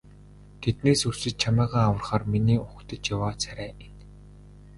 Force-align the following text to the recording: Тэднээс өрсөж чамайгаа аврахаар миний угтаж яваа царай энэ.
Тэднээс 0.61 1.01
өрсөж 1.09 1.33
чамайгаа 1.41 1.83
аврахаар 1.89 2.23
миний 2.31 2.59
угтаж 2.65 3.03
яваа 3.15 3.33
царай 3.43 3.69
энэ. 3.85 3.99